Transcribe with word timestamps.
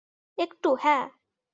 একটু, 0.37 0.69
হ্যাঁ। 0.75 1.03